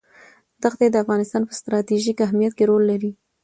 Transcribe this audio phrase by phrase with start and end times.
[0.63, 3.11] دښتې د افغانستان په ستراتیژیک اهمیت کې رول لري.